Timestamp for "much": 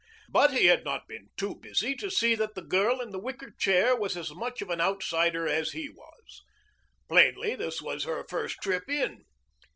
4.33-4.59